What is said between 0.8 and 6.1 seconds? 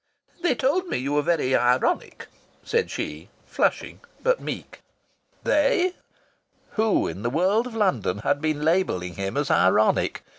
me you were very ironic," said she, flushing but meek. "They!"